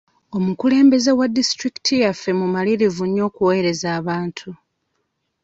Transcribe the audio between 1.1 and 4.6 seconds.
wa disitulikiti yaffe mumalirivu nnyo okuweereza abantu.